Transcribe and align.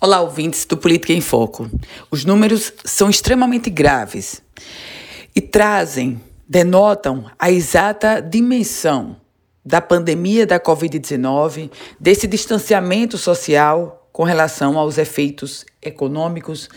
Olá, 0.00 0.20
ouvintes 0.20 0.64
do 0.64 0.76
Política 0.76 1.12
em 1.12 1.20
Foco. 1.20 1.68
Os 2.08 2.24
números 2.24 2.72
são 2.84 3.10
extremamente 3.10 3.68
graves 3.68 4.40
e 5.34 5.40
trazem, 5.40 6.20
denotam 6.48 7.28
a 7.36 7.50
exata 7.50 8.22
dimensão 8.22 9.16
da 9.64 9.80
pandemia 9.80 10.46
da 10.46 10.60
Covid-19, 10.60 11.68
desse 11.98 12.28
distanciamento 12.28 13.18
social 13.18 14.08
com 14.12 14.22
relação 14.22 14.78
aos 14.78 14.98
efeitos 14.98 15.66
econômicos, 15.82 16.68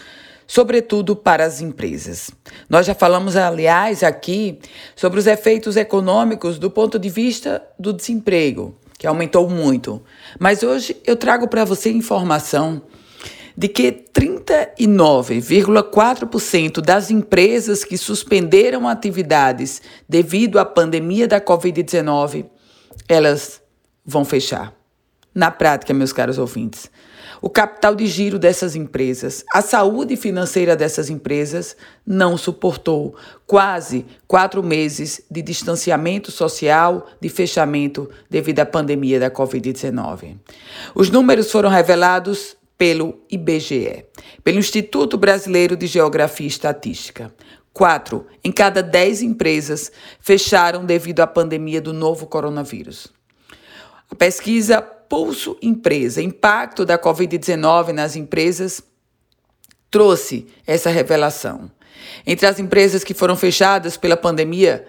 sobretudo 0.48 1.16
para 1.16 1.46
as 1.46 1.62
empresas. 1.62 2.32
Nós 2.68 2.88
já 2.88 2.96
falamos, 2.96 3.36
aliás, 3.36 4.02
aqui 4.02 4.58
sobre 4.96 5.20
os 5.20 5.28
efeitos 5.28 5.78
econômicos 5.78 6.58
do 6.58 6.72
ponto 6.72 6.98
de 6.98 7.08
vista 7.08 7.62
do 7.78 7.94
desemprego, 7.94 8.76
que 8.98 9.06
aumentou 9.06 9.48
muito. 9.48 10.02
Mas 10.40 10.64
hoje 10.64 10.98
eu 11.06 11.16
trago 11.16 11.48
para 11.48 11.64
você 11.64 11.92
informação 11.92 12.82
de 13.55 13.68
que 13.68 13.91
39,4% 14.13 16.82
das 16.82 17.11
empresas 17.11 17.83
que 17.83 17.97
suspenderam 17.97 18.87
atividades 18.87 19.82
devido 20.07 20.59
à 20.59 20.65
pandemia 20.65 21.28
da 21.28 21.42
Covid-19, 21.42 22.45
elas 23.07 23.59
vão 24.06 24.23
fechar. 24.25 24.73
Na 25.33 25.50
prática, 25.50 25.93
meus 25.93 26.11
caros 26.11 26.37
ouvintes, 26.37 26.92
o 27.42 27.50
capital 27.50 27.95
de 27.95 28.06
giro 28.06 28.37
dessas 28.37 28.75
empresas, 28.75 29.43
a 29.51 29.64
saúde 29.64 30.15
financeira 30.15 30.75
dessas 30.75 31.09
empresas 31.09 31.75
não 32.06 32.38
suportou 32.38 33.16
quase 33.47 34.06
quatro 34.28 34.61
meses 34.61 35.23
de 35.30 35.42
distanciamento 35.42 36.31
social, 36.31 37.08
de 37.20 37.30
fechamento 37.30 38.08
devido 38.30 38.59
à 38.59 38.66
pandemia 38.66 39.20
da 39.20 39.31
Covid-19. 39.31 40.38
Os 40.94 41.09
números 41.09 41.52
foram 41.52 41.70
revelados 41.70 42.56
pelo 42.81 43.22
IBGE, 43.30 44.06
pelo 44.44 44.58
Instituto 44.58 45.16
Brasileiro 45.16 45.78
de 45.78 45.86
Geografia 45.86 46.48
e 46.48 46.50
Estatística. 46.50 47.32
Quatro 47.72 48.26
em 48.44 48.52
cada 48.52 48.82
dez 48.82 49.22
empresas 49.22 49.92
fecharam 50.20 50.84
devido 50.84 51.20
à 51.20 51.28
pandemia 51.28 51.80
do 51.80 51.94
novo 51.94 52.26
coronavírus. 52.26 53.06
A 54.10 54.16
pesquisa 54.16 54.82
Pulso 54.82 55.56
Empresa, 55.62 56.23
Impacto 56.23 56.84
da 56.84 56.98
Covid-19 56.98 57.90
nas 57.90 58.16
Empresas, 58.16 58.82
trouxe 59.92 60.48
essa 60.66 60.90
revelação. 60.90 61.70
Entre 62.26 62.48
as 62.48 62.58
empresas 62.58 63.04
que 63.04 63.14
foram 63.14 63.36
fechadas 63.36 63.95
pela 63.95 64.18
pandemia, 64.18 64.88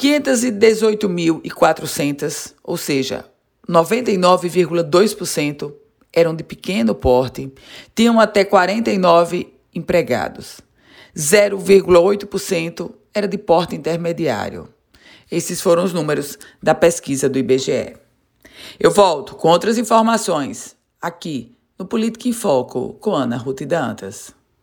518.400, 0.00 2.54
ou 2.64 2.78
seja, 2.78 3.26
99,2%, 3.68 5.74
eram 6.18 6.34
de 6.34 6.42
pequeno 6.42 6.94
porte, 6.94 7.52
tinham 7.94 8.18
até 8.18 8.44
49 8.44 9.54
empregados. 9.74 10.60
0,8% 11.16 12.92
era 13.14 13.28
de 13.28 13.38
porte 13.38 13.76
intermediário. 13.76 14.68
Esses 15.30 15.60
foram 15.60 15.84
os 15.84 15.92
números 15.92 16.38
da 16.62 16.74
pesquisa 16.74 17.28
do 17.28 17.38
IBGE. 17.38 17.96
Eu 18.78 18.90
volto 18.90 19.34
com 19.36 19.48
outras 19.48 19.78
informações 19.78 20.76
aqui 21.00 21.54
no 21.78 21.86
Política 21.86 22.28
em 22.28 22.32
Foco 22.32 22.94
com 22.94 23.14
Ana 23.14 23.36
Ruth 23.36 23.62
Dantas. 23.62 24.37